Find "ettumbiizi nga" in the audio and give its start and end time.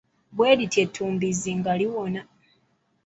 0.85-1.71